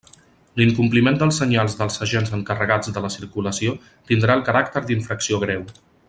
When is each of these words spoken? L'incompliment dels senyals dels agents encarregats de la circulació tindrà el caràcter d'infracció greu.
L'incompliment 0.59 1.19
dels 1.23 1.37
senyals 1.41 1.75
dels 1.81 2.01
agents 2.07 2.33
encarregats 2.37 2.91
de 2.95 3.03
la 3.05 3.13
circulació 3.19 3.75
tindrà 4.13 4.39
el 4.39 4.43
caràcter 4.51 4.83
d'infracció 4.89 5.45
greu. 5.47 5.69